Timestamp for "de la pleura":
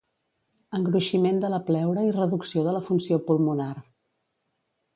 1.43-2.07